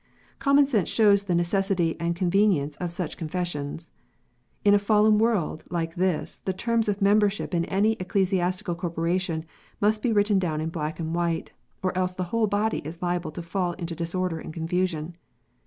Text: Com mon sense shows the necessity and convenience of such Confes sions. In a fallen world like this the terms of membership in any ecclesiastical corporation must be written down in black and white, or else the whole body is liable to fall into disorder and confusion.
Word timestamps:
Com 0.39 0.55
mon 0.55 0.65
sense 0.65 0.89
shows 0.89 1.25
the 1.25 1.35
necessity 1.35 1.95
and 1.99 2.15
convenience 2.15 2.75
of 2.77 2.91
such 2.91 3.17
Confes 3.19 3.45
sions. 3.49 3.91
In 4.65 4.73
a 4.73 4.79
fallen 4.79 5.19
world 5.19 5.63
like 5.69 5.93
this 5.93 6.39
the 6.39 6.53
terms 6.53 6.89
of 6.89 7.03
membership 7.03 7.53
in 7.53 7.65
any 7.65 7.91
ecclesiastical 7.99 8.73
corporation 8.73 9.45
must 9.79 10.01
be 10.01 10.11
written 10.11 10.39
down 10.39 10.59
in 10.59 10.69
black 10.69 10.99
and 10.99 11.13
white, 11.13 11.51
or 11.83 11.95
else 11.95 12.15
the 12.15 12.23
whole 12.33 12.47
body 12.47 12.79
is 12.79 13.03
liable 13.03 13.29
to 13.29 13.43
fall 13.43 13.73
into 13.73 13.93
disorder 13.93 14.39
and 14.39 14.55
confusion. 14.55 15.15